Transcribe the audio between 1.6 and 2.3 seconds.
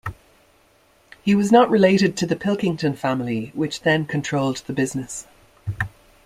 related to